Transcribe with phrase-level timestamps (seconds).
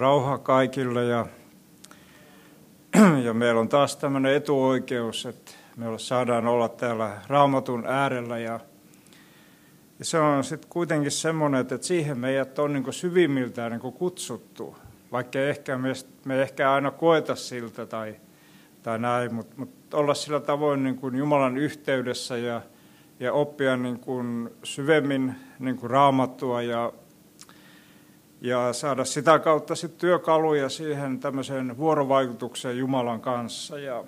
[0.00, 1.26] Rauha kaikille ja,
[3.24, 8.60] ja meillä on taas tämmöinen etuoikeus, että me saadaan olla täällä raamatun äärellä ja,
[9.98, 14.76] ja se on sitten kuitenkin semmoinen, että siihen meidät on niin syvimmiltään niin kutsuttu,
[15.12, 15.92] vaikka ehkä me,
[16.24, 18.16] me ehkä aina koeta siltä tai,
[18.82, 22.62] tai näin, mutta mut olla sillä tavoin niin kuin Jumalan yhteydessä ja,
[23.20, 26.92] ja oppia niin kuin syvemmin niin kuin raamattua ja
[28.40, 33.78] ja saada sitä kautta sitten työkaluja siihen tämmöiseen vuorovaikutukseen Jumalan kanssa.
[33.78, 34.04] Ja,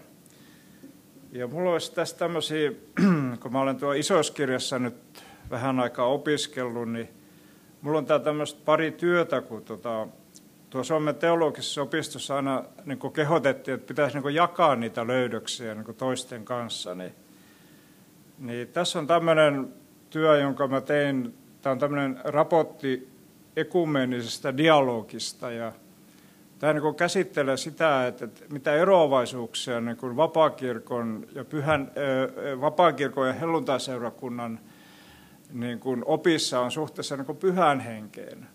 [1.32, 2.72] ja mulla olisi tässä tämmöisiä,
[3.40, 7.08] kun mä olen tuo isoiskirjassa nyt vähän aikaa opiskellut, niin
[7.82, 10.06] mulla on tämmöistä pari työtä, kun tota,
[10.70, 16.44] tuo Suomen teologisessa opistossa aina niin kehotettiin, että pitäisi niin jakaa niitä löydöksiä niin toisten
[16.44, 16.94] kanssa.
[16.94, 17.14] Niin,
[18.38, 19.68] niin tässä on tämmöinen
[20.10, 23.11] työ, jonka mä tein, tämä on tämmöinen raportti
[23.56, 25.50] ekumenisesta dialogista.
[25.50, 25.72] Ja
[26.58, 31.92] tämä niin käsittelee sitä, että, mitä eroavaisuuksia niin kuin vapaakirkon ja pyhän,
[32.60, 34.60] vapaakirkon ja helluntaiseurakunnan
[35.52, 38.46] niin kuin opissa on suhteessa niin kuin pyhän henkeen.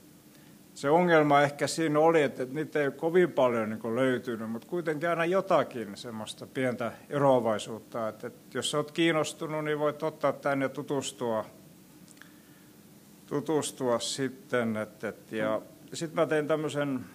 [0.74, 5.26] Se ongelma ehkä siinä oli, että niitä ei kovin paljon niin löytynyt, mutta kuitenkin aina
[5.26, 8.08] jotakin semmoista pientä eroavaisuutta.
[8.08, 11.46] Että, että jos olet kiinnostunut, niin voit ottaa tänne ja tutustua
[13.28, 14.78] tutustua sitten.
[14.78, 15.62] Et, et, ja
[15.94, 17.06] sitten mä tein tämmöisen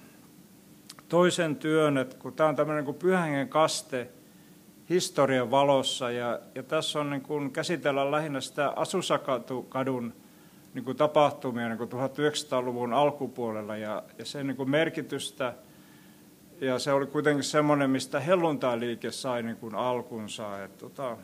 [1.08, 4.08] toisen työn, että kun tämä on tämmöinen kuin pyhängen kaste
[4.90, 10.14] historian valossa, ja, ja tässä on niin kuin käsitellä lähinnä sitä Asusakadun
[10.74, 15.54] niin kuin tapahtumia niin kuin 1900-luvun alkupuolella ja, ja sen niin kuin merkitystä.
[16.60, 20.64] Ja se oli kuitenkin semmoinen, mistä helluntailiike sai niin kuin alkunsa.
[20.64, 21.16] Että, tota,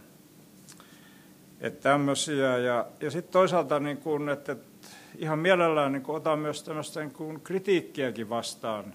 [1.60, 2.58] että tämmöisiä.
[2.58, 4.67] Ja, ja sitten toisaalta, niin kuin, että, että
[5.18, 8.94] ihan mielellään niin otan myös tämmöistä niin kritiikkiäkin vastaan.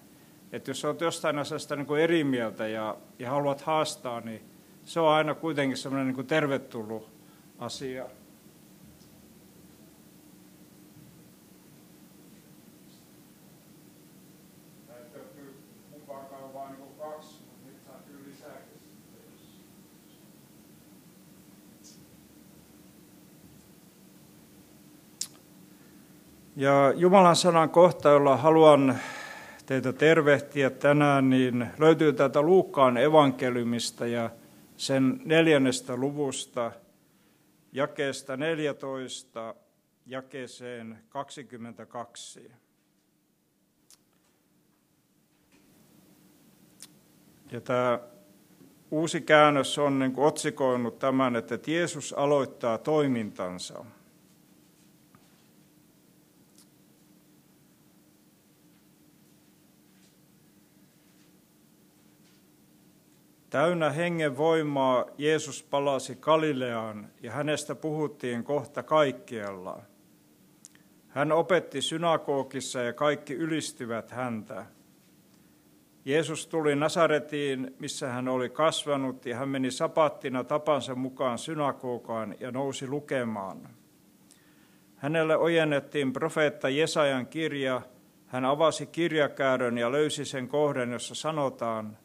[0.51, 4.41] Että jos olet jostain asiasta niin eri mieltä ja, ja haluat haastaa, niin
[4.85, 7.09] se on aina kuitenkin semmoinen niin tervetullut
[7.59, 8.05] asia.
[26.55, 28.99] Ja Jumalan sanan kohta, jolla haluan
[29.65, 34.29] teitä tervehtiä tänään, niin löytyy täältä Luukkaan evankeliumista ja
[34.77, 36.71] sen neljännestä luvusta,
[37.71, 39.55] jakeesta 14,
[40.05, 42.51] jakeeseen 22.
[47.51, 47.99] Ja tämä
[48.91, 53.85] uusi käännös on niin otsikoinut tämän, että Jeesus aloittaa toimintansa.
[63.53, 69.81] Täynnä hengen voimaa Jeesus palasi Galileaan ja hänestä puhuttiin kohta kaikkialla.
[71.07, 74.65] Hän opetti synagogissa ja kaikki ylistivät häntä.
[76.05, 82.51] Jeesus tuli Nasaretiin, missä hän oli kasvanut, ja hän meni sapattina tapansa mukaan synagogaan ja
[82.51, 83.69] nousi lukemaan.
[84.95, 87.81] Hänelle ojennettiin profeetta Jesajan kirja.
[88.27, 91.97] Hän avasi kirjakäärön ja löysi sen kohden, jossa sanotaan–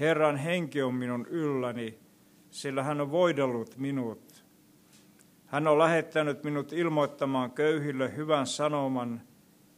[0.00, 1.98] Herran henki on minun ylläni,
[2.50, 4.44] sillä hän on voidellut minut.
[5.46, 9.20] Hän on lähettänyt minut ilmoittamaan köyhille hyvän sanoman,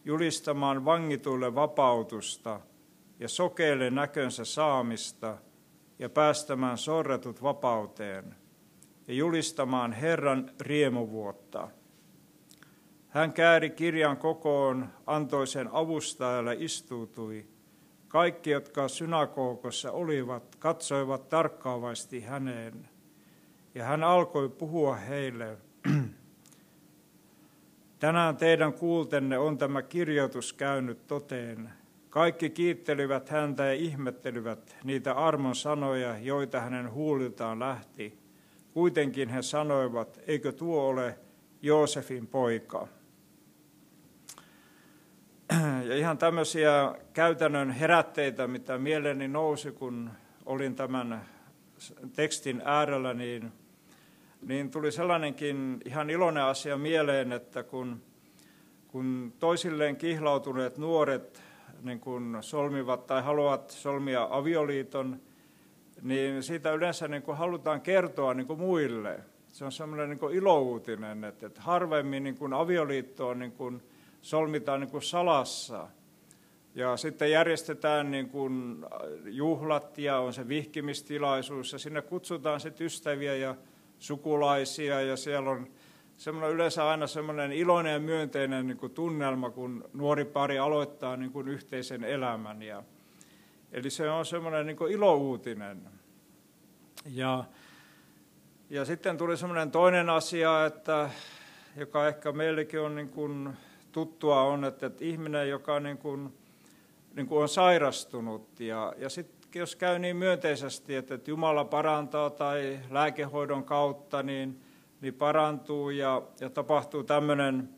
[0.05, 2.61] julistamaan vangituille vapautusta
[3.21, 5.39] ja sokeille näkönsä saamista
[5.99, 8.35] ja päästämään sorretut vapauteen
[9.09, 11.69] ja julistamaan Herran riemuvuotta.
[13.09, 17.47] Hän kääri kirjan kokoon, antoi sen avustajalle, istuutui–
[18.09, 22.89] kaikki, jotka synagogossa olivat, katsoivat tarkkaavasti häneen.
[23.75, 25.57] Ja hän alkoi puhua heille.
[27.99, 31.71] Tänään teidän kuultenne on tämä kirjoitus käynyt toteen.
[32.11, 38.19] Kaikki kiittelivät häntä ja ihmettelivät niitä armon sanoja, joita hänen huuliltaan lähti.
[38.73, 41.19] Kuitenkin he sanoivat, eikö tuo ole
[41.63, 42.89] Joosefin poika.
[45.89, 50.11] Ja ihan tämmöisiä käytännön herätteitä, mitä mieleeni nousi, kun
[50.47, 51.25] olin tämän
[52.17, 53.53] tekstin äärellä, niin,
[54.43, 58.03] niin tuli sellainenkin ihan iloinen asia mieleen, että kun,
[58.89, 61.43] kun toisilleen kihlautuneet nuoret
[61.83, 65.21] niin kun solmivat tai haluavat solmia avioliiton,
[66.03, 69.21] niin siitä yleensä niin kun halutaan kertoa niin kun muille.
[69.49, 73.83] Se on semmoinen niin ilouutinen, että, että harvemmin niin kun avioliitto on niin kun
[74.23, 75.89] solmitaan niin kuin salassa.
[76.75, 78.85] Ja sitten järjestetään niin kuin
[79.25, 83.55] juhlat ja on se vihkimistilaisuus ja sinne kutsutaan sitten ystäviä ja
[83.99, 85.69] sukulaisia ja siellä on
[86.17, 91.33] semmoinen yleensä aina semmoinen iloinen ja myönteinen niin kuin tunnelma, kun nuori pari aloittaa niin
[91.33, 92.63] kuin yhteisen elämän.
[92.63, 92.83] Ja,
[93.73, 95.83] eli se on semmoinen niin kuin ilouutinen.
[97.07, 97.45] Ja,
[98.71, 101.11] ja sitten tuli semmoinen toinen asia, että,
[101.77, 103.57] joka ehkä meillekin on niin kuin
[103.99, 106.35] tuttua on, että, että ihminen, joka niin kuin,
[107.17, 112.31] niin kuin on sairastunut ja, ja sitten jos käy niin myönteisesti, että, että Jumala parantaa
[112.31, 114.61] tai lääkehoidon kautta, niin,
[115.01, 117.69] niin parantuu ja, ja tapahtuu tämmöinen,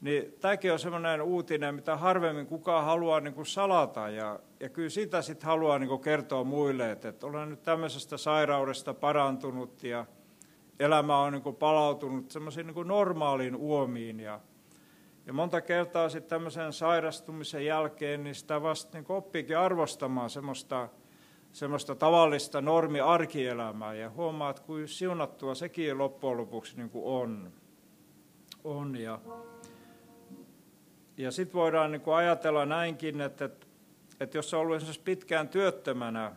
[0.00, 4.08] niin tämäkin on semmoinen uutinen, mitä harvemmin kukaan haluaa niin kuin salata.
[4.08, 8.16] Ja, ja kyllä sitä sitten haluaa niin kuin kertoa muille, että, että olen nyt tämmöisestä
[8.16, 10.06] sairaudesta parantunut ja
[10.80, 14.20] elämä on niin kuin palautunut semmoisiin niin normaaliin uomiin.
[14.20, 14.40] Ja,
[15.26, 20.88] ja monta kertaa sitten tämmöisen sairastumisen jälkeen, niin sitä vasta niin oppiikin arvostamaan semmoista,
[21.52, 27.52] semmoista tavallista normi-arkielämää ja huomaa, että kuin siunattua sekin loppujen lopuksi niin kuin on.
[28.64, 28.96] on.
[28.96, 29.20] Ja,
[31.16, 33.66] ja sitten voidaan niin kuin ajatella näinkin, että, että,
[34.20, 36.32] että jos on ollut esimerkiksi pitkään työttömänä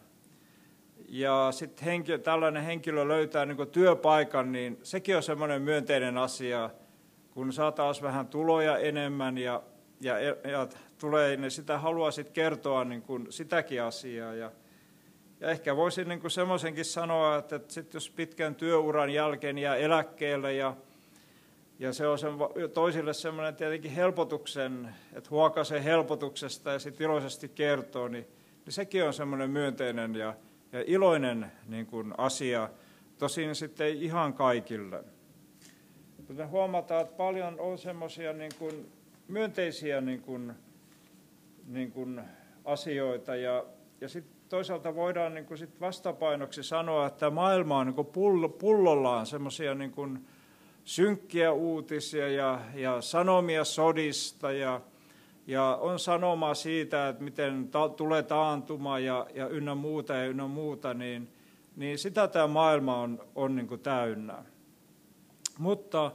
[1.10, 6.70] ja sitten henkilö, tällainen henkilö löytää niin työpaikan, niin sekin on semmoinen myönteinen asia–
[7.36, 9.64] kun saa taas vähän tuloja enemmän ja,
[10.02, 10.68] ja, ja
[10.98, 14.34] tulee, niin sitä haluaa sit kertoa niin kuin sitäkin asiaa.
[14.34, 14.52] Ja,
[15.40, 20.54] ja ehkä voisin niin semmoisenkin sanoa, että, että sit jos pitkän työuran jälkeen jää eläkkeelle
[20.54, 20.76] ja,
[21.80, 22.32] ja se on sen,
[22.74, 28.28] toisille semmoinen tietenkin helpotuksen, että huokasee helpotuksesta ja sitten iloisesti kertoo, niin,
[28.66, 30.34] niin sekin on semmoinen myönteinen ja,
[30.72, 32.70] ja iloinen niin kuin asia,
[33.18, 35.15] tosin sitten ei ihan kaikille.
[36.28, 38.52] Mutta me huomataan, että paljon on semmoisia niin
[39.28, 40.54] myönteisiä niin kuin,
[41.68, 42.22] niin kuin
[42.66, 43.66] asioita ja,
[44.02, 48.48] ja sitten toisaalta voidaan niin kuin sit vastapainoksi sanoa, että maailma on niin kuin pull,
[48.48, 50.28] pullollaan semmoisia niin
[50.84, 54.82] synkkiä uutisia ja, ja sanomia sodista ja,
[55.48, 60.48] ja on sanomaa siitä, että miten ta, tulee taantuma ja, ja ynnä muuta ja ynnä
[60.48, 61.28] muuta, niin,
[61.76, 64.55] niin sitä tämä maailma on, on niin kuin täynnä.
[65.60, 66.12] Mutta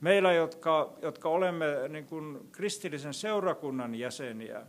[0.00, 4.66] meillä, jotka, jotka olemme niin kuin kristillisen seurakunnan jäseniä,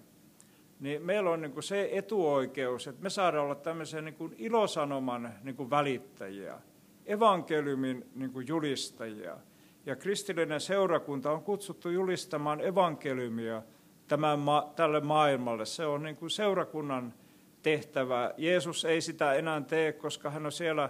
[0.79, 5.33] niin meillä on niin kuin se etuoikeus, että me saadaan olla tämmöisen niin kuin ilosanoman
[5.43, 6.59] niin kuin välittäjiä,
[7.05, 9.37] evankeliumin niin kuin julistajia.
[9.85, 13.61] Ja kristillinen seurakunta on kutsuttu julistamaan evankeliumia
[14.07, 15.65] tämän ma- tälle maailmalle.
[15.65, 17.13] Se on niin kuin seurakunnan
[17.61, 18.33] tehtävä.
[18.37, 20.89] Jeesus ei sitä enää tee, koska hän on siellä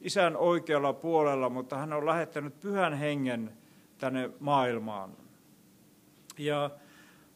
[0.00, 3.52] isän oikealla puolella, mutta hän on lähettänyt pyhän hengen
[3.98, 5.16] tänne maailmaan.
[6.38, 6.70] Ja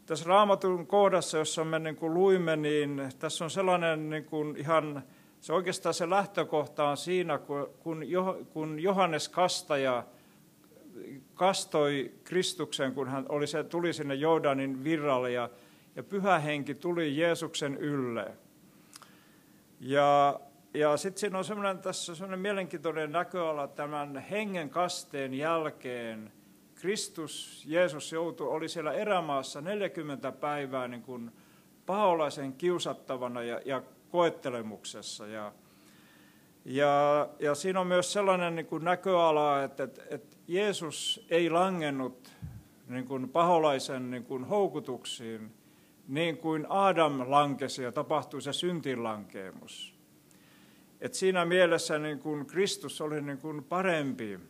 [0.06, 5.02] tässä raamatun kohdassa, jossa me niin kuin luimme, niin tässä on sellainen niin kuin ihan,
[5.40, 7.38] se oikeastaan se lähtökohta on siinä,
[8.52, 10.04] kun Johannes Kastaja
[11.35, 15.50] kastoi Kristuksen, kun hän oli se, tuli sinne Jordanin virralle ja,
[15.97, 18.30] ja pyhä henki tuli Jeesuksen ylle.
[19.80, 20.40] Ja
[20.75, 26.33] ja sitten siinä on semmoinen, tässä semmoinen mielenkiintoinen näköala tämän hengen kasteen jälkeen.
[26.75, 31.31] Kristus, Jeesus joutui, oli siellä erämaassa 40 päivää niin kuin
[31.87, 35.26] paholaisen kiusattavana ja, ja koettelemuksessa.
[35.26, 35.52] Ja,
[36.64, 42.33] ja, ja siinä on myös sellainen niin kuin näköala, että, että, että Jeesus ei langennut
[42.88, 45.54] niin kuin paholaisen niin kuin houkutuksiin,
[46.09, 49.93] niin kuin Adam lankesi ja tapahtui se syntinlankeemus.
[51.04, 54.40] Et siinä mielessä niin kuin Kristus oli niin kuin parempi.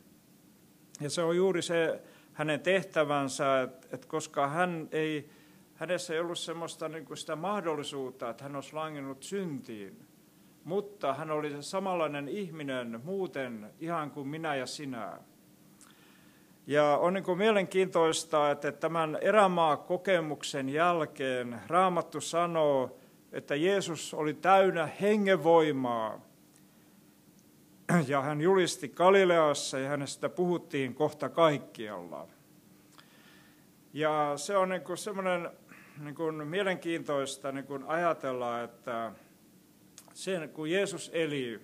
[1.00, 5.30] Ja se on juuri se hänen tehtävänsä, että, että koska hän ei,
[5.74, 10.06] hänessä ei ollut semmoista niin kuin sitä mahdollisuutta, että hän olisi langennut syntiin,
[10.64, 15.18] mutta hän oli samanlainen ihminen muuten ihan kuin minä ja sinä.
[16.66, 22.98] Ja on niin kuin mielenkiintoista, että tämän erämaa-kokemuksen jälkeen Raamattu sanoo,
[23.32, 26.33] että Jeesus oli täynnä hengenvoimaa
[28.08, 32.28] ja hän julisti Galileassa ja hänestä puhuttiin kohta kaikkialla.
[33.92, 35.50] Ja se on niin semmoinen
[35.98, 39.12] niin kuin mielenkiintoista niin kuin ajatella, että
[40.14, 41.60] sen, kun Jeesus eli,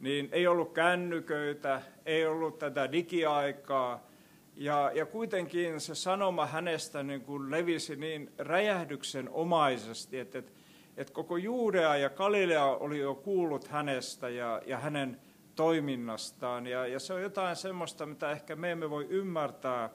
[0.00, 4.08] niin ei ollut kännyköitä, ei ollut tätä digiaikaa,
[4.56, 10.52] ja, ja kuitenkin se sanoma hänestä niin kuin levisi niin räjähdyksen omaisesti, että, että,
[10.96, 15.20] että koko Juudea ja Galilea oli jo kuullut hänestä ja, ja hänen
[15.58, 16.66] toiminnastaan.
[16.66, 19.90] Ja, ja se on jotain semmoista, mitä ehkä me emme voi ymmärtää,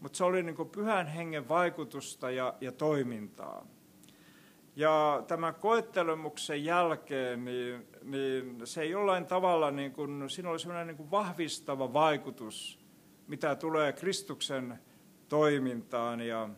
[0.00, 3.66] mutta se oli niin kuin pyhän hengen vaikutusta ja, ja toimintaa.
[4.76, 10.96] Ja tämän koettelemuksen jälkeen, niin, niin se jollain tavalla, niin kuin, siinä oli sellainen niin
[10.96, 12.78] kuin vahvistava vaikutus,
[13.26, 14.78] mitä tulee Kristuksen
[15.28, 16.20] toimintaan.
[16.20, 16.48] Ja,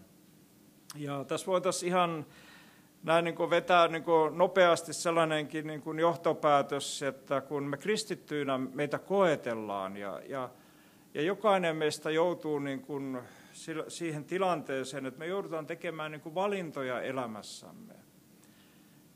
[0.96, 2.26] ja tässä voitaisiin ihan
[3.04, 8.58] näin niin kuin vetää niin kuin nopeasti sellainenkin niin kuin johtopäätös, että kun me kristittyinä
[8.58, 10.50] meitä koetellaan ja, ja,
[11.14, 13.18] ja jokainen meistä joutuu niin kuin
[13.88, 17.94] siihen tilanteeseen, että me joudutaan tekemään niin kuin valintoja elämässämme.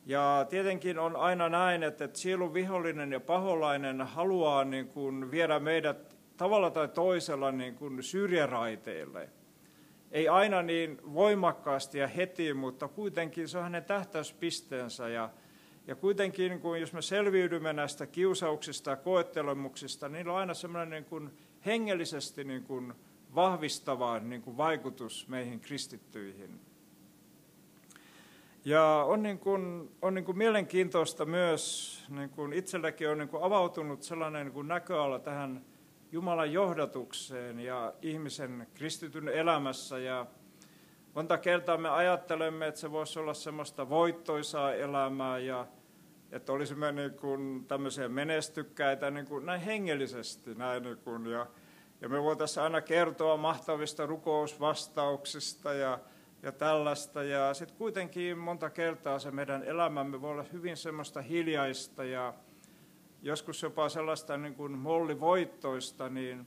[0.06, 5.58] Ja tietenkin on aina näin, että, että sielun vihollinen ja paholainen haluaa niin kuin viedä
[5.58, 9.28] meidät tavalla tai toisella niin kuin syrjäraiteille.
[10.12, 15.08] Ei aina niin voimakkaasti ja heti, mutta kuitenkin se on hänen tähtäyspisteensä.
[15.08, 15.30] Ja,
[15.86, 21.04] ja kuitenkin, kun jos me selviydymme näistä kiusauksista ja koettelemuksista, niin on aina semmoinen niin
[21.04, 21.30] kuin
[21.66, 22.92] hengellisesti niin kuin
[23.34, 26.60] vahvistava niin kuin vaikutus meihin kristittyihin.
[28.64, 33.42] Ja on, niin kuin, on niin kuin mielenkiintoista myös, niin kuin itselläkin on niin kuin
[33.42, 35.64] avautunut sellainen niin kuin näköala tähän
[36.12, 39.98] Jumalan johdatukseen ja ihmisen kristityn elämässä.
[39.98, 40.26] Ja
[41.14, 45.66] monta kertaa me ajattelemme, että se voisi olla semmoista voittoisaa elämää ja
[46.32, 50.54] että olisimme niin kuin tämmöisiä menestykkäitä niin kuin näin hengellisesti.
[50.54, 51.46] Näin niin kuin, ja,
[52.00, 55.98] ja me voitaisiin aina kertoa mahtavista rukousvastauksista ja,
[56.42, 57.22] ja tällaista.
[57.22, 62.34] Ja sitten kuitenkin monta kertaa se meidän elämämme voi olla hyvin semmoista hiljaista ja
[63.22, 66.46] joskus jopa sellaista niin kuin mollivoittoista, niin,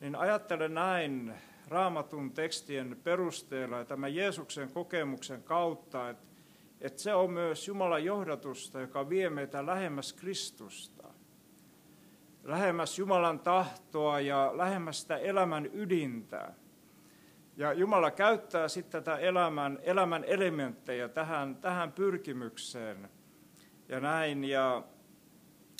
[0.00, 1.34] niin ajattelen näin
[1.68, 6.24] raamatun tekstien perusteella ja tämän Jeesuksen kokemuksen kautta, että,
[6.80, 11.08] että se on myös Jumalan johdatusta, joka vie meitä lähemmäs Kristusta,
[12.44, 16.52] lähemmäs Jumalan tahtoa ja lähemmäs sitä elämän ydintä.
[17.56, 23.08] Ja Jumala käyttää sitten tätä elämän, elämän elementtejä tähän, tähän pyrkimykseen
[23.88, 24.44] ja näin.
[24.44, 24.82] Ja,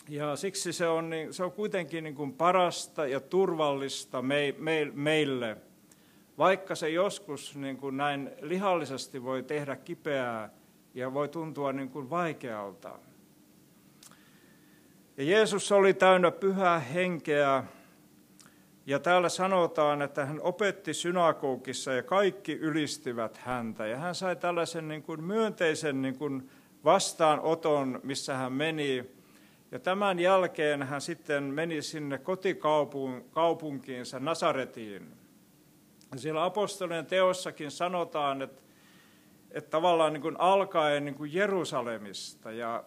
[0.09, 4.91] ja siksi se on, niin, se on kuitenkin niin kuin parasta ja turvallista me, me,
[4.95, 5.57] meille,
[6.39, 10.51] vaikka se joskus niin kuin näin lihallisesti voi tehdä kipeää
[10.95, 12.99] ja voi tuntua niin kuin vaikealta.
[15.17, 17.65] Ja Jeesus oli täynnä pyhää henkeä,
[18.87, 23.87] ja täällä sanotaan, että hän opetti synagogissa ja kaikki ylistivät häntä.
[23.87, 26.51] Ja hän sai tällaisen niin kuin myönteisen niin kuin
[26.85, 29.11] vastaanoton, missä hän meni
[29.73, 35.13] ja tämän jälkeen hän sitten meni sinne kotikaupunkiinsa Nasaretiin.
[36.13, 38.63] Ja siellä apostolien teossakin sanotaan, että,
[39.51, 42.53] että tavallaan niin kuin alkaen niin kuin Jerusalemista.
[42.53, 42.85] Ja,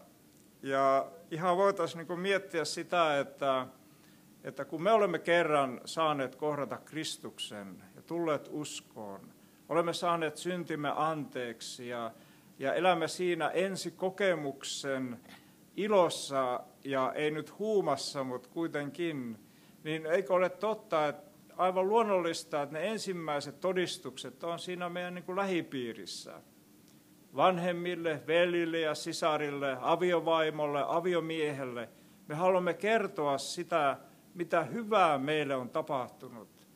[0.61, 3.67] ja ihan voitaisiin niin kuin miettiä sitä, että,
[4.43, 9.33] että kun me olemme kerran saaneet kohdata Kristuksen ja tulleet uskoon,
[9.69, 12.11] olemme saaneet syntimme anteeksi ja,
[12.59, 15.19] ja elämme siinä ensikokemuksen
[15.75, 19.37] ilossa ja ei nyt huumassa, mutta kuitenkin,
[19.83, 25.23] niin eikö ole totta, että aivan luonnollista, että ne ensimmäiset todistukset on siinä meidän niin
[25.23, 26.41] kuin lähipiirissä.
[27.35, 31.89] Vanhemmille, velille ja sisarille, aviovaimolle, aviomiehelle.
[32.27, 33.97] Me haluamme kertoa sitä,
[34.33, 36.67] mitä hyvää meille on tapahtunut.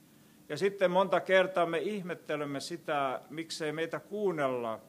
[0.49, 4.79] Ja sitten monta kertaa me ihmettelemme sitä, miksei meitä kuunnella,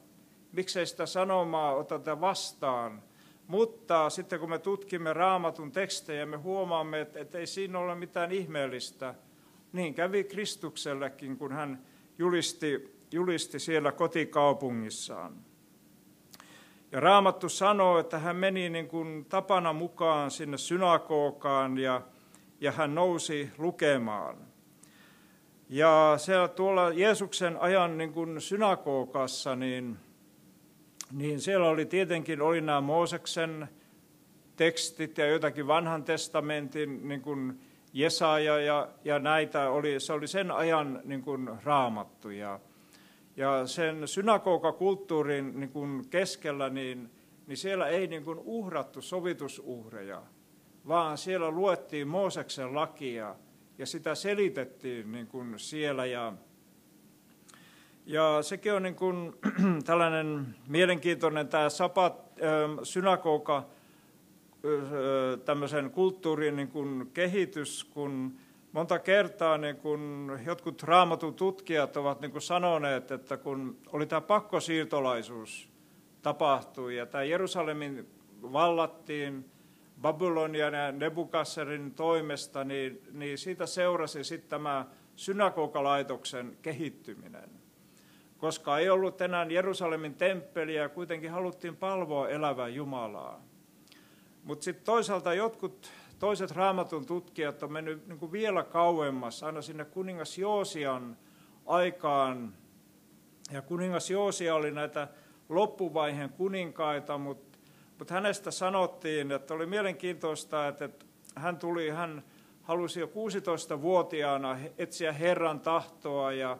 [0.51, 3.03] miksei sitä sanomaa oteta vastaan–
[3.51, 8.31] mutta sitten kun me tutkimme raamatun tekstejä, me huomaamme, että, että ei siinä ole mitään
[8.31, 9.15] ihmeellistä.
[9.73, 11.81] Niin kävi Kristuksellekin, kun hän
[12.17, 15.35] julisti, julisti siellä kotikaupungissaan.
[16.91, 22.01] Ja Raamattu sanoo, että hän meni niin kuin tapana mukaan sinne synagogaan ja,
[22.61, 24.37] ja hän nousi lukemaan.
[25.69, 29.97] Ja siellä tuolla Jeesuksen ajan niin kuin synagogassa, niin
[31.11, 33.67] niin siellä oli tietenkin oli nämä Mooseksen
[34.55, 37.59] tekstit ja jotakin vanhan testamentin niin kuin
[37.93, 42.29] Jesaja ja, ja näitä, oli, se oli sen ajan niin kuin raamattu.
[42.29, 42.59] Ja,
[43.37, 47.11] ja sen synagogakulttuurin niin kuin keskellä, niin,
[47.47, 50.21] niin siellä ei niin kuin uhrattu sovitusuhreja,
[50.87, 53.35] vaan siellä luettiin Mooseksen lakia
[53.77, 56.05] ja sitä selitettiin niin kuin siellä.
[56.05, 56.33] Ja,
[58.05, 59.33] Ja sekin on niin kuin,
[59.85, 62.31] tällainen mielenkiintoinen tämä sapat,
[62.83, 63.65] synagoga,
[65.45, 68.37] tämmöisen kulttuurin niin kuin kehitys, kun
[68.71, 74.21] monta kertaa niin kun jotkut raamatun tutkijat ovat niin kuin sanoneet, että kun oli tämä
[74.21, 75.69] pakkosiirtolaisuus
[76.21, 78.07] tapahtui ja tämä Jerusalemin
[78.41, 79.51] vallattiin
[80.01, 87.60] Babylonian ja Nebukasserin toimesta, niin, niin siitä seurasi sitten tämä synagogalaitoksen kehittyminen.
[88.41, 93.41] Koska ei ollut enää Jerusalemin temppeliä, kuitenkin haluttiin palvoa elävää Jumalaa.
[94.43, 99.85] Mutta sitten toisaalta jotkut toiset raamatun tutkijat on mennyt niin kuin vielä kauemmas, aina sinne
[99.85, 101.17] kuningas Joosian
[101.65, 102.53] aikaan.
[103.51, 105.07] Ja kuningas Joosia oli näitä
[105.49, 107.57] loppuvaiheen kuninkaita, mutta,
[107.99, 111.05] mutta hänestä sanottiin, että oli mielenkiintoista, että, että
[111.35, 112.23] hän tuli, hän
[112.61, 116.57] halusi jo 16-vuotiaana etsiä Herran tahtoa ja,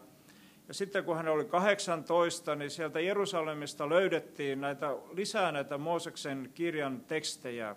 [0.71, 7.01] ja sitten kun hän oli 18, niin sieltä Jerusalemista löydettiin näitä, lisää näitä Mooseksen kirjan
[7.07, 7.75] tekstejä,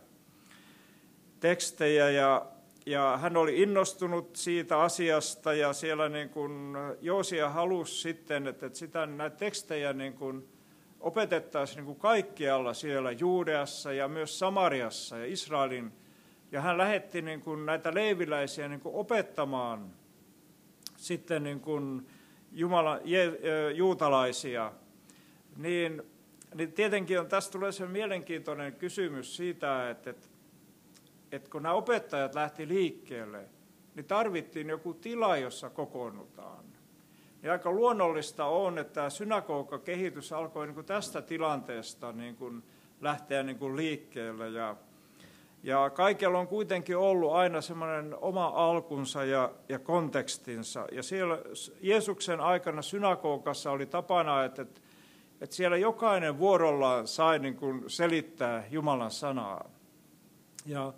[1.40, 2.46] tekstejä ja,
[2.86, 9.06] ja hän oli innostunut siitä asiasta ja siellä niin kuin Joosia halusi sitten, että, sitä,
[9.06, 10.48] näitä tekstejä niin kuin
[11.00, 15.92] opetettaisiin niin kuin kaikkialla siellä Juudeassa ja myös Samariassa ja Israelin.
[16.52, 19.90] Ja hän lähetti niin kuin näitä leiviläisiä niin kuin opettamaan
[20.96, 22.06] sitten niin kuin
[22.54, 23.32] Jumala, je,
[23.74, 24.72] juutalaisia.
[25.56, 26.02] Niin,
[26.54, 30.28] niin tietenkin on, tästä tulee se mielenkiintoinen kysymys siitä, että, että
[31.32, 33.44] että kun nämä opettajat lähti liikkeelle,
[33.94, 36.64] niin tarvittiin joku tila, jossa kokoonnutaan.
[37.42, 42.62] Ja aika luonnollista on, että tämä synagoga-kehitys alkoi niin kuin tästä tilanteesta niin kuin
[43.00, 44.48] lähteä niin kuin liikkeelle.
[44.48, 44.76] Ja,
[45.64, 50.86] ja kaikella on kuitenkin ollut aina semmoinen oma alkunsa ja, ja kontekstinsa.
[50.92, 51.38] Ja siellä
[51.80, 54.62] Jeesuksen aikana synagogassa oli tapana, että,
[55.40, 59.70] että, siellä jokainen vuorollaan sai niin kuin selittää Jumalan sanaa.
[60.66, 60.92] Ja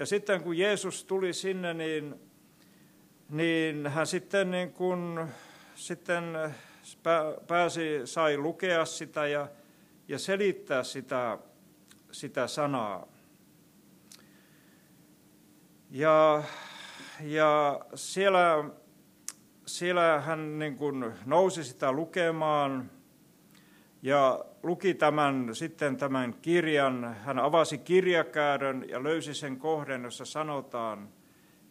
[0.00, 2.14] ja sitten kun Jeesus tuli sinne, niin,
[3.30, 5.28] niin hän sitten, niin kun,
[5.74, 6.24] sitten
[7.46, 9.48] pääsi, sai lukea sitä ja,
[10.08, 11.38] ja selittää sitä,
[12.12, 13.06] sitä sanaa.
[15.92, 16.42] Ja,
[17.20, 18.64] ja siellä,
[19.66, 22.90] siellä hän niin kuin nousi sitä lukemaan
[24.02, 27.16] ja luki tämän, sitten tämän kirjan.
[27.24, 31.08] Hän avasi kirjakäärön ja löysi sen kohden, jossa sanotaan,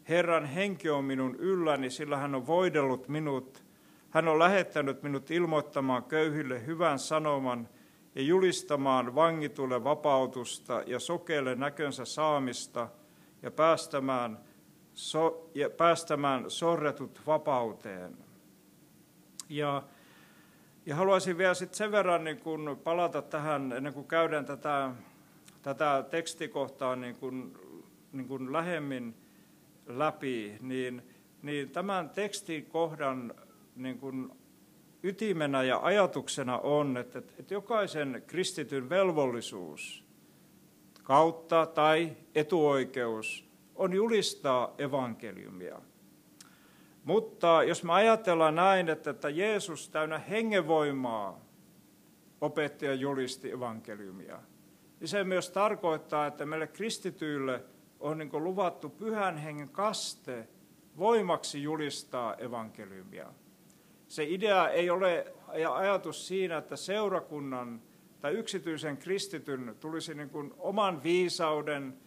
[0.10, 3.63] Herran henki on minun ylläni, sillä hän on voidellut minut.
[4.10, 7.69] Hän on lähettänyt minut ilmoittamaan köyhille hyvän sanoman
[8.15, 12.88] ja julistamaan vangitulle vapautusta ja sokeille näkönsä saamista
[13.41, 14.39] ja päästämään,
[14.93, 18.17] so, ja päästämään sorretut vapauteen.
[19.49, 19.84] Ja
[20.89, 24.91] ja haluaisin vielä sit sen verran niin kun palata tähän, ennen kuin käydään tätä,
[25.62, 27.60] tätä tekstikohtaa niin kun,
[28.12, 29.15] niin kun lähemmin
[29.88, 31.02] läpi, niin,
[31.41, 33.34] niin tämän tekstikohdan
[33.75, 34.38] niin kun
[35.04, 40.04] ytimenä ja ajatuksena on, että, että jokaisen kristityn velvollisuus
[41.10, 45.82] kautta tai etuoikeus on julistaa evankeliumia.
[47.04, 51.39] Mutta jos me ajatellaan näin, että, että Jeesus täynnä hengenvoimaa
[52.41, 54.39] opetti ja julisti evankeliumia,
[55.00, 57.63] niin se myös tarkoittaa, että meille kristityille
[58.00, 60.48] on niin luvattu pyhän hengen kaste
[60.98, 63.34] voimaksi julistaa evankeliumia.
[64.08, 67.82] Se idea ei ole ja ajatus siinä, että seurakunnan
[68.21, 71.97] tai yksityisen kristityn tulisi niin kuin oman viisauden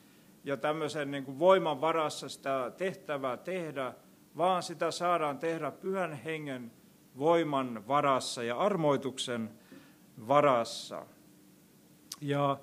[0.44, 3.94] ja tämmöisen niin kuin voiman varassa sitä tehtävää tehdä,
[4.36, 6.72] vaan sitä saadaan tehdä pyhän hengen
[7.18, 9.50] voiman varassa ja armoituksen
[10.28, 11.06] varassa.
[12.20, 12.58] Ja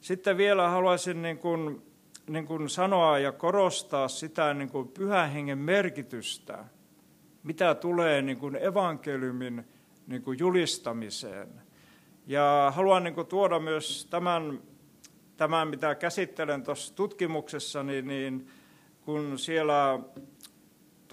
[0.00, 1.82] sitten vielä haluaisin niin kuin,
[2.28, 6.64] niin kuin sanoa ja korostaa sitä niin kuin pyhän hengen merkitystä,
[7.42, 9.64] mitä tulee niin kuin evankeliumin
[10.06, 11.65] niin kuin julistamiseen.
[12.26, 14.60] Ja haluan niin kuin tuoda myös tämän,
[15.36, 18.48] tämän, mitä käsittelen tuossa tutkimuksessa, niin, niin
[19.04, 19.98] kun siellä
[21.06, 21.08] 1906-8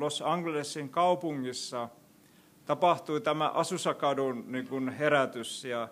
[0.00, 1.88] Los Angelesin kaupungissa
[2.64, 5.64] tapahtui tämä Asusakadun niin kuin herätys.
[5.64, 5.88] Ja,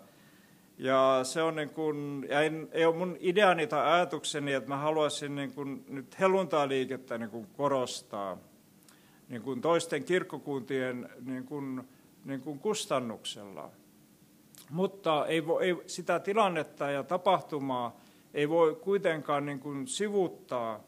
[0.78, 4.76] ja se on niin kuin, ja ei, ei ole mun ideani tai ajatukseni, että mä
[4.76, 8.38] haluaisin niin kuin nyt helluntaliikettä niin kuin korostaa
[9.28, 11.88] niin kuin toisten kirkkokuntien niin kuin,
[12.26, 13.70] niin kuin kustannuksella.
[14.70, 18.00] Mutta ei, voi, ei, sitä tilannetta ja tapahtumaa
[18.34, 20.80] ei voi kuitenkaan niin kuin sivuttaa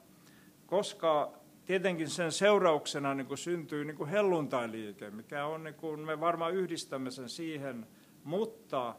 [0.69, 1.33] koska
[1.65, 6.55] tietenkin sen seurauksena niin kuin syntyy niin kuin helluntailiike, mikä on, niin kuin, me varmaan
[6.55, 7.87] yhdistämme sen siihen,
[8.25, 8.95] mutta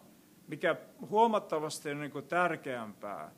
[0.47, 0.75] mikä
[1.10, 3.32] huomattavasti on niin kuin tärkeämpää,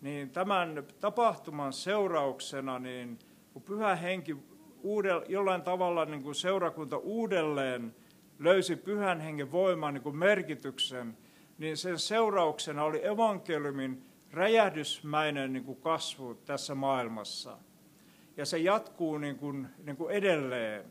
[0.00, 3.18] niin tämän tapahtuman seurauksena, niin
[3.52, 4.36] kun pyhä henki
[4.82, 7.94] uudel, jollain tavalla niin kuin seurakunta uudelleen
[8.38, 11.16] löysi pyhän hengen voiman niin kuin merkityksen,
[11.58, 17.58] niin sen seurauksena oli evankeliumin räjähdysmäinen niin kuin kasvu tässä maailmassa.
[18.36, 20.84] Ja se jatkuu niin kuin, niin kuin edelleen.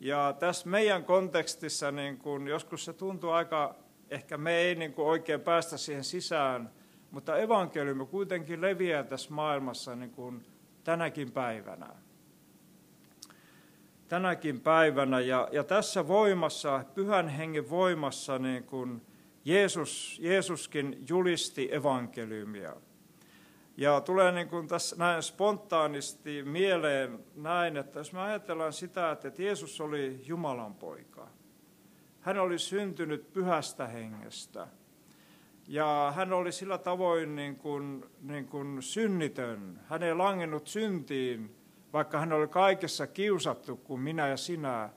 [0.00, 3.74] Ja tässä meidän kontekstissa niin kuin, joskus se tuntuu aika,
[4.10, 6.70] ehkä me ei niin kuin oikein päästä siihen sisään,
[7.10, 10.46] mutta evankeliumi kuitenkin leviää tässä maailmassa niin kuin
[10.84, 11.88] tänäkin päivänä.
[14.10, 15.20] Tänäkin päivänä.
[15.20, 19.02] Ja, ja tässä voimassa, pyhän hengen voimassa, niin kuin
[19.44, 22.76] Jeesus, Jeesuskin julisti evankeliumia.
[23.76, 29.42] Ja tulee niin kuin tässä näin spontaanisti mieleen näin, että jos me ajatellaan sitä, että
[29.42, 31.28] Jeesus oli Jumalan poika.
[32.20, 34.68] Hän oli syntynyt pyhästä hengestä.
[35.68, 39.80] Ja hän oli sillä tavoin niin kuin, niin kuin synnitön.
[39.88, 41.59] Hän ei langennut syntiin,
[41.92, 44.90] vaikka hän oli kaikessa kiusattu kuin minä ja sinä.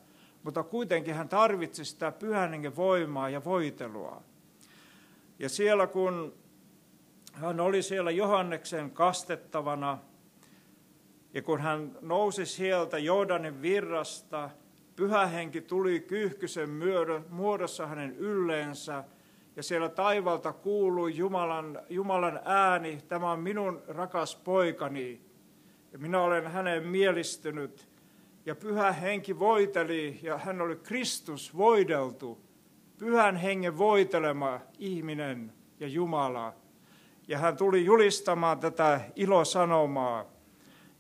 [0.43, 4.21] Mutta kuitenkin hän tarvitsi sitä pyhän voimaa ja voitelua.
[5.39, 6.33] Ja siellä kun
[7.33, 9.97] hän oli siellä Johanneksen kastettavana,
[11.33, 14.49] ja kun hän nousi sieltä Jordanin virrasta,
[14.95, 16.69] pyhä henki tuli kyyhkysen
[17.29, 19.03] muodossa hänen ylleensä,
[19.55, 25.22] ja siellä taivalta kuului Jumalan, Jumalan ääni, tämä on minun rakas poikani,
[25.93, 27.87] ja minä olen hänen mielistynyt.
[28.45, 32.41] Ja pyhä henki voiteli, ja hän oli Kristus voideltu,
[32.97, 36.53] pyhän hengen voitelema ihminen ja Jumala.
[37.27, 40.25] Ja hän tuli julistamaan tätä ilosanomaa.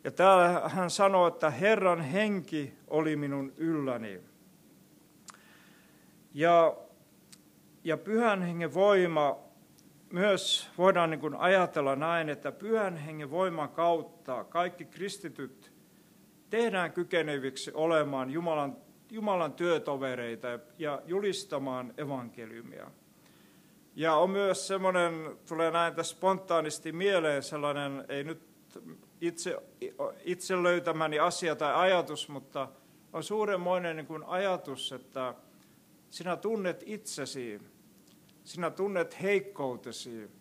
[0.03, 4.19] Ja täällä hän sanoi, että Herran henki oli minun ylläni.
[6.33, 6.75] Ja,
[7.83, 9.35] ja pyhän hengen voima,
[10.13, 15.73] myös voidaan niin kuin ajatella näin, että pyhän hengen voiman kautta kaikki kristityt
[16.49, 18.77] tehdään kykeneviksi olemaan Jumalan
[19.11, 20.47] Jumalan työtovereita
[20.77, 22.91] ja julistamaan evankeliumia.
[23.95, 28.41] Ja on myös semmoinen, tulee näin tässä spontaanisti mieleen sellainen, ei nyt
[29.21, 29.57] itse,
[30.23, 32.67] itse löytämäni asia tai ajatus, mutta
[33.13, 35.33] on suuremmoinen niin kuin ajatus, että
[36.09, 37.61] sinä tunnet itsesi,
[38.43, 40.31] sinä tunnet heikkoutesi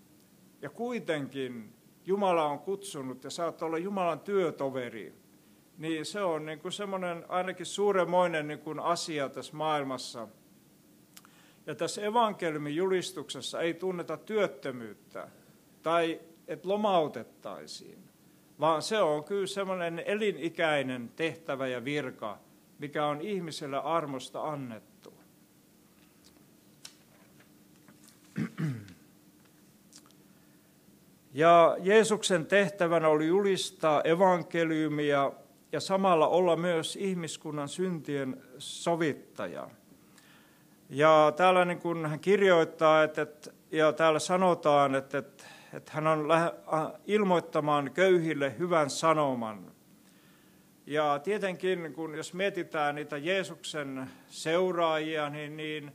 [0.63, 5.23] ja kuitenkin Jumala on kutsunut ja saat olla Jumalan työtoveri
[5.79, 10.29] niin se on niin kuin semmoinen ainakin suuremoinen niin kuin asia tässä maailmassa.
[11.67, 15.29] Ja tässä evankeliumin julistuksessa ei tunneta työttömyyttä
[15.83, 17.99] tai että lomautettaisiin,
[18.61, 22.39] vaan se on kyllä semmoinen elinikäinen tehtävä ja virka,
[22.79, 24.92] mikä on ihmiselle armosta annettu.
[31.35, 35.33] Ja Jeesuksen tehtävänä oli julistaa evankeliumia
[35.73, 39.69] ja samalla olla myös ihmiskunnan syntien sovittaja.
[40.91, 43.27] Ja täällä niin kuin hän kirjoittaa, että,
[43.71, 46.29] ja täällä sanotaan, että, että, että hän on
[47.07, 49.73] ilmoittamaan köyhille hyvän sanoman.
[50.87, 55.93] Ja tietenkin, kun jos mietitään niitä Jeesuksen seuraajia, niin, niin,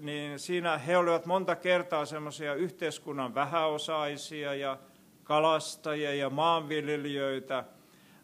[0.00, 4.78] niin siinä he olivat monta kertaa semmoisia yhteiskunnan vähäosaisia ja
[5.24, 7.64] kalastajia ja maanviljelijöitä–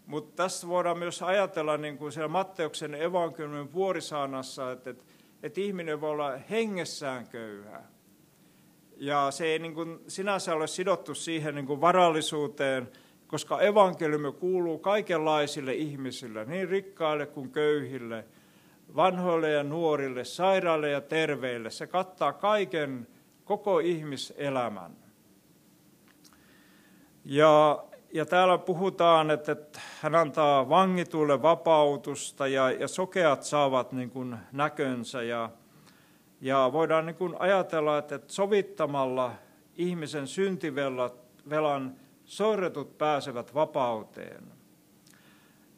[0.06, 5.04] mutta tässä voidaan myös ajatella niin kuin siellä Matteuksen evankeliumin vuorisaanassa, että, että,
[5.42, 7.82] että ihminen voi olla hengessään köyhä.
[8.96, 12.88] Ja se ei niin kuin sinänsä ole sidottu siihen niin kuin varallisuuteen,
[13.26, 18.24] koska evankeliumi kuuluu kaikenlaisille ihmisille, niin rikkaille kuin köyhille,
[18.96, 21.70] vanhoille ja nuorille, sairaille ja terveille.
[21.70, 23.06] Se kattaa kaiken,
[23.44, 24.96] koko ihmiselämän.
[27.24, 29.56] Ja ja täällä puhutaan, että,
[30.00, 35.22] hän antaa vangituille vapautusta ja, ja sokeat saavat niin kuin näkönsä.
[35.22, 35.50] Ja,
[36.40, 39.32] ja voidaan niin kuin ajatella, että sovittamalla
[39.76, 41.94] ihmisen syntivelan
[42.24, 44.44] sorretut pääsevät vapauteen.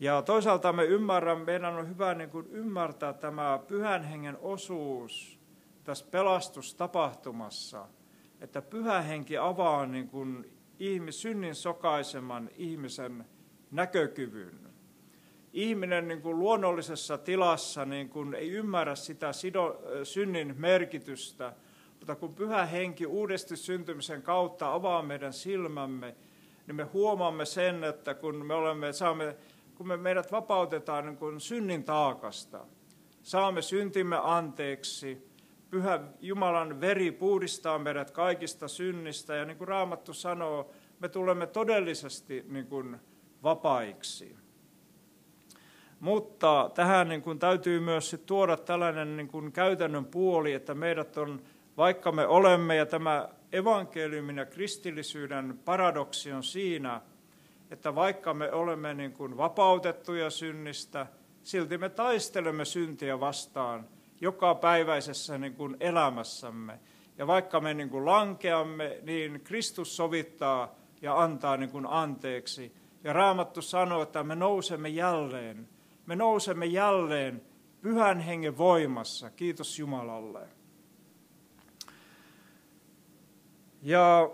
[0.01, 5.39] Ja toisaalta me ymmärrämme, meidän on hyvä niin kuin ymmärtää tämä pyhän hengen osuus
[5.85, 7.89] tässä pelastustapahtumassa,
[8.41, 13.25] että pyhä henki avaa niin kuin ihmis, synnin sokaiseman ihmisen
[13.71, 14.59] näkökyvyn.
[15.53, 21.53] Ihminen niin kuin luonnollisessa tilassa niin kuin ei ymmärrä sitä sido, synnin merkitystä,
[21.99, 26.15] mutta kun pyhä henki uudesti syntymisen kautta avaa meidän silmämme,
[26.67, 29.37] niin me huomaamme sen, että kun me olemme, saamme
[29.77, 32.67] kun me meidät vapautetaan niin kuin synnin taakasta.
[33.23, 35.31] Saamme syntimme anteeksi.
[35.71, 39.35] Pyhä Jumalan veri puhdistaa meidät kaikista synnistä.
[39.35, 42.97] Ja niin kuin Raamattu sanoo, me tulemme todellisesti niin kuin
[43.43, 44.37] vapaiksi.
[46.01, 51.17] Mutta tähän niin kuin täytyy myös sit tuoda tällainen niin kuin käytännön puoli, että meidät
[51.17, 51.43] on,
[51.77, 57.01] vaikka me olemme, ja tämä evankeliumin ja kristillisyyden paradoksi on siinä,
[57.71, 61.07] että vaikka me olemme niin kuin vapautettuja synnistä,
[61.43, 63.89] silti me taistelemme syntiä vastaan
[64.21, 66.81] joka päiväisessä niin kuin elämässämme.
[67.19, 72.73] Ja vaikka me niin kuin lankeamme, niin Kristus sovittaa ja antaa niin kuin anteeksi.
[73.05, 75.69] Ja Raamattu sanoo, että me nousemme jälleen.
[76.07, 77.43] Me nousemme jälleen
[77.81, 79.31] pyhän hengen voimassa.
[79.31, 80.49] Kiitos Jumalalle.
[83.83, 84.31] Ja,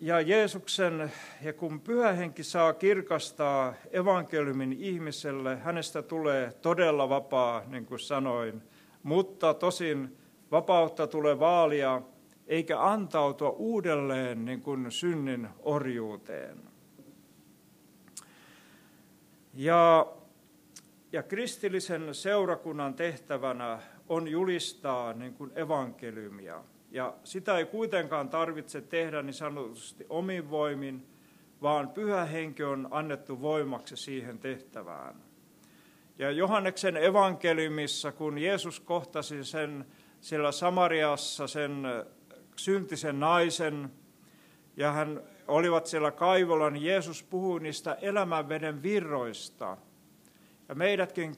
[0.00, 7.86] ja Jeesuksen, ja kun pyhä henki saa kirkastaa evankeliumin ihmiselle, hänestä tulee todella vapaa, niin
[7.86, 8.62] kuin sanoin.
[9.02, 10.16] Mutta tosin
[10.50, 12.02] vapautta tulee vaalia,
[12.46, 16.58] eikä antautua uudelleen niin kuin synnin orjuuteen.
[19.54, 20.06] Ja,
[21.12, 26.64] ja kristillisen seurakunnan tehtävänä on julistaa niin kuin evankeliumia.
[26.90, 31.06] Ja sitä ei kuitenkaan tarvitse tehdä niin sanotusti omin voimin,
[31.62, 35.14] vaan pyhä henki on annettu voimaksi siihen tehtävään.
[36.18, 39.86] Ja Johanneksen evankeliumissa, kun Jeesus kohtasi sen
[40.20, 41.82] siellä Samariassa sen
[42.56, 43.90] syntisen naisen,
[44.76, 49.76] ja hän olivat siellä kaivolla, niin Jeesus puhui niistä elämänveden virroista.
[50.68, 51.36] Ja meidätkin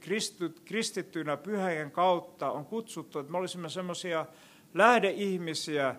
[0.65, 4.27] kristittyinä pyhäjen kautta on kutsuttu, että me olisimme semmoisia
[4.75, 5.95] lähdeihmisiä,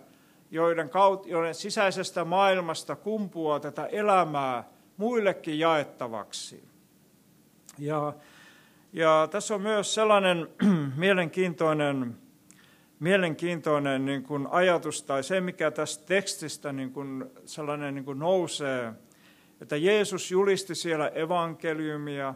[0.52, 4.64] joiden, kautta, joiden sisäisestä maailmasta kumpuaa tätä elämää
[4.98, 6.64] muillekin jaettavaksi.
[7.78, 8.14] Ja,
[8.94, 10.48] ja tässä on myös sellainen
[10.96, 12.18] mielenkiintoinen
[13.02, 18.94] mielenkiintoinen niin kuin ajatus tai se, mikä tästä tekstistä niin kuin sellainen niin kuin nousee,
[19.62, 22.34] että Jeesus julisti siellä evankeliumia,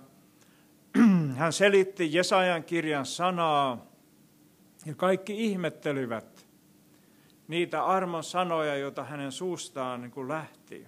[1.37, 3.85] hän selitti Jesajan kirjan sanaa
[4.85, 6.47] ja kaikki ihmettelivät
[7.47, 10.87] niitä armon sanoja, joita hänen suustaan niin kuin lähti.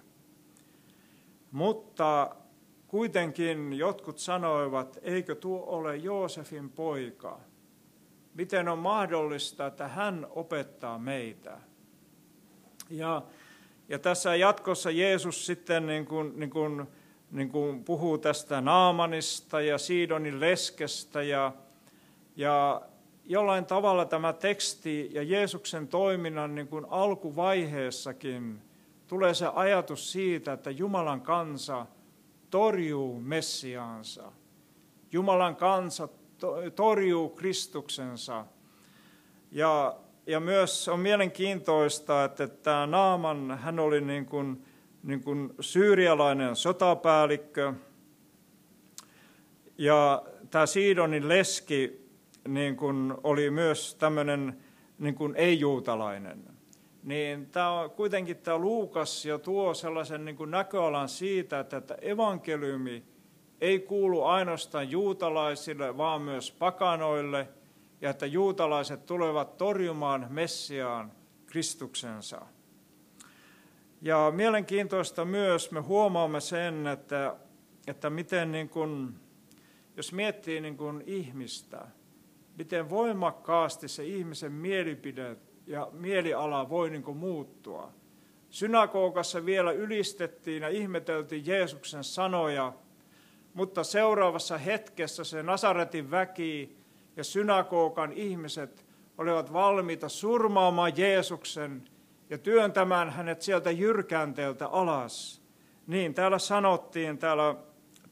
[1.52, 2.36] Mutta
[2.88, 7.40] kuitenkin jotkut sanoivat, eikö tuo ole Joosefin poika?
[8.38, 11.58] miten on mahdollista, että hän opettaa meitä.
[12.90, 13.22] Ja,
[13.90, 16.88] ja tässä jatkossa Jeesus sitten niin kuin, niin kuin,
[17.32, 21.54] niin kuin puhuu tästä Naamanista ja Siidonin leskestä ja,
[22.36, 22.82] ja
[23.30, 28.62] jollain tavalla tämä teksti ja Jeesuksen toiminnan niin kuin alkuvaiheessakin
[29.08, 31.86] tulee se ajatus siitä, että Jumalan kansa
[32.50, 34.32] torjuu Messiaansa.
[35.12, 36.08] Jumalan kansa
[36.76, 38.46] torjuu Kristuksensa.
[39.52, 39.96] Ja,
[40.28, 44.66] ja myös on mielenkiintoista, että tämä Naaman, hän oli niin kuin,
[45.04, 47.74] niin kuin syyrialainen sotapäällikkö.
[49.78, 52.07] Ja tämä Siidonin leski
[52.48, 54.58] niin kuin oli myös tämmöinen
[55.00, 56.44] niin kuin ei-juutalainen.
[57.04, 63.04] Niin tämä kuitenkin tämä Luukas jo tuo sellaisen niin kuin näköalan siitä, että, että evankeliumi–
[63.62, 67.48] ei kuulu ainoastaan juutalaisille, vaan myös pakanoille,
[68.02, 71.12] ja että juutalaiset tulevat torjumaan Messiaan
[71.46, 72.42] Kristuksensa.
[74.02, 77.36] Ja mielenkiintoista myös me huomaamme sen, että,
[77.88, 79.20] että miten niin kuin,
[79.96, 81.88] jos miettii niin kuin ihmistä,
[82.58, 87.92] miten voimakkaasti se ihmisen mielipide ja mieliala voi niin kuin muuttua.
[88.50, 92.74] Synagogassa vielä ylistettiin ja ihmeteltiin Jeesuksen sanoja,
[93.54, 96.78] mutta seuraavassa hetkessä se Nasaretin väki
[97.16, 98.86] ja synagogan ihmiset
[99.18, 101.84] olivat valmiita surmaamaan Jeesuksen
[102.30, 105.42] ja työntämään hänet sieltä jyrkänteeltä alas.
[105.88, 107.56] Niin, täällä sanottiin täällä,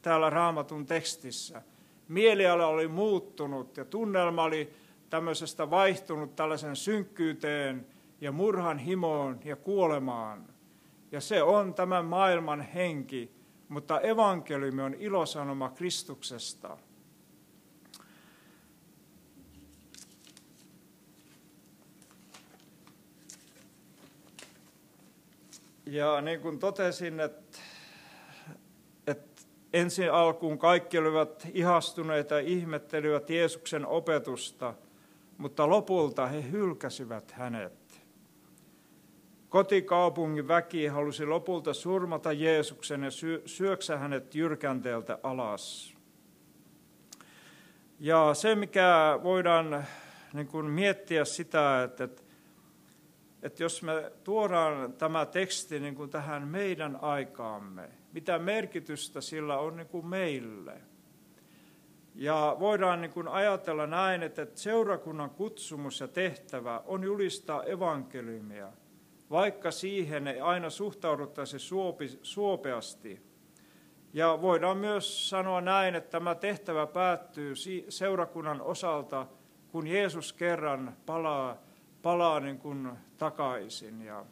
[0.02, 1.62] täällä raamatun tekstissä.
[2.08, 4.72] Mieliala oli muuttunut ja tunnelma oli
[5.10, 7.86] tämmöisestä vaihtunut tällaisen synkkyyteen
[8.20, 10.46] ja murhan himoon ja kuolemaan.
[11.12, 13.32] Ja se on tämän maailman henki,
[13.68, 16.78] mutta evankeliumi on ilosanoma Kristuksesta.
[25.86, 27.58] Ja niin kuin totesin, että,
[29.72, 34.74] ensin alkuun kaikki olivat ihastuneita ja ihmettelivät Jeesuksen opetusta,
[35.38, 38.02] mutta lopulta he hylkäsivät hänet.
[39.48, 43.10] Kotikaupungin väki halusi lopulta surmata Jeesuksen ja
[43.46, 45.94] syöksä hänet jyrkänteeltä alas.
[48.00, 49.84] Ja se, mikä voidaan
[50.32, 52.22] niin kuin miettiä sitä, että, että,
[53.42, 59.76] että jos me tuodaan tämä teksti niin kuin tähän meidän aikaamme, mitä merkitystä sillä on
[59.76, 60.80] niin kuin meille.
[62.14, 68.72] Ja voidaan niin kuin ajatella näin, että seurakunnan kutsumus ja tehtävä on julistaa evankeliumia,
[69.30, 71.58] vaikka siihen ei aina suhtauduttaisi
[72.22, 73.22] suopeasti.
[74.12, 77.54] Ja voidaan myös sanoa näin, että tämä tehtävä päättyy
[77.88, 79.26] seurakunnan osalta,
[79.68, 81.56] kun Jeesus kerran palaa,
[82.02, 84.02] palaa niin kuin takaisin.
[84.02, 84.24] Ja,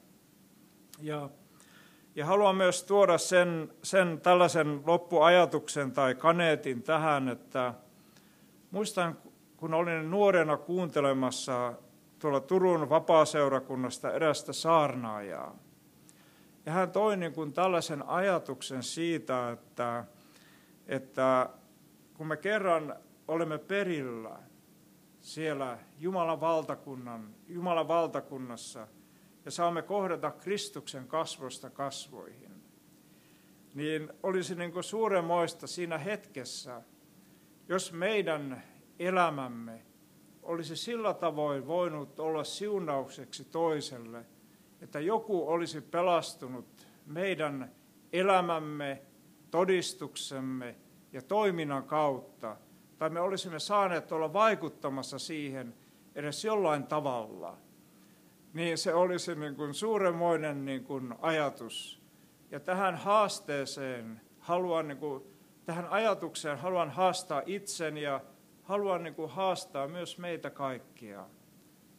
[1.01, 1.29] ja
[2.14, 7.74] ja haluan myös tuoda sen, sen tällaisen loppuajatuksen tai kaneetin tähän, että
[8.70, 9.18] muistan,
[9.57, 11.72] kun olin nuorena kuuntelemassa
[12.18, 15.57] tuolla Turun vapaaseurakunnasta erästä saarnaajaa.
[16.66, 20.05] Ja hän toi niin kuin tällaisen ajatuksen siitä, että,
[20.87, 21.48] että
[22.14, 22.96] kun me kerran
[23.29, 24.37] olemme perillä
[25.20, 28.87] siellä Jumalan, valtakunnan, Jumalan valtakunnassa–
[29.44, 32.62] ja saamme kohdata Kristuksen kasvosta kasvoihin,
[33.74, 36.83] niin olisi niin kuin suuremoista siinä hetkessä,
[37.68, 38.62] jos meidän
[38.98, 39.83] elämämme
[40.42, 44.24] olisi sillä tavoin voinut olla siunaukseksi toiselle,
[44.80, 47.72] että joku olisi pelastunut meidän
[48.12, 49.02] elämämme,
[49.50, 50.76] todistuksemme
[51.12, 52.57] ja toiminnan kautta,
[52.98, 55.74] tai me olisimme saaneet olla vaikuttamassa siihen
[56.14, 57.59] edes jollain tavalla–
[58.54, 62.02] niin se olisi niin kuin suuremmoinen niin kuin ajatus.
[62.50, 65.24] Ja tähän haasteeseen haluan, niin kuin,
[65.64, 68.20] tähän ajatukseen haluan haastaa itsen ja
[68.62, 71.26] haluan niin kuin haastaa myös meitä kaikkia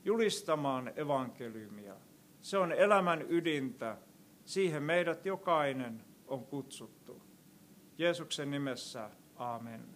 [0.05, 1.95] julistamaan evankeliumia.
[2.41, 3.97] Se on elämän ydintä.
[4.45, 7.21] Siihen meidät jokainen on kutsuttu.
[7.97, 9.94] Jeesuksen nimessä, amen.